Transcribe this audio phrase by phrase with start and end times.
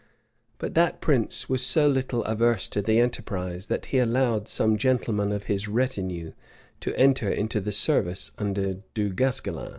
[0.57, 5.31] But that prince was so little averse to the enterprise, that he allowed some gentlemen
[5.31, 6.33] of his retinue
[6.79, 9.69] to enter into the service under Du Guesclin.